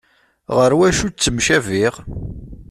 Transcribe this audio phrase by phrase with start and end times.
[0.57, 1.93] Ɣer wacu ttemcabiɣ?